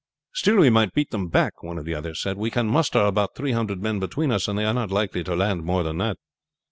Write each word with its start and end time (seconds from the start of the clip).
"Still 0.33 0.55
we 0.55 0.71
might 0.71 0.95
beat 0.95 1.11
them 1.11 1.27
back," 1.27 1.61
one 1.61 1.77
of 1.77 1.85
the 1.85 1.93
others 1.93 2.19
said. 2.19 2.35
"We 2.35 2.49
can 2.49 2.65
muster 2.65 2.97
about 3.01 3.35
three 3.35 3.51
hundred 3.51 3.83
men 3.83 3.99
between 3.99 4.31
us, 4.31 4.47
and 4.47 4.57
they 4.57 4.65
are 4.65 4.73
not 4.73 4.89
likely 4.89 5.23
to 5.23 5.35
land 5.35 5.63
more 5.63 5.83
than 5.83 5.99
that." 5.99 6.17